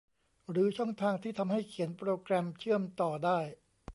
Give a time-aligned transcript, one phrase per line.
[0.49, 3.39] หรือช่องทางที่ทำให้เขียนโปรแกรมเชื่อมต่อได้